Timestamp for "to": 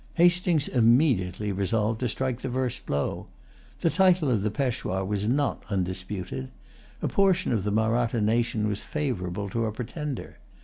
1.99-2.09, 9.49-9.67